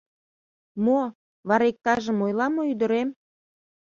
[0.85, 1.01] —Мо,
[1.49, 3.09] вара иктажым ойла мо, ӱдырем?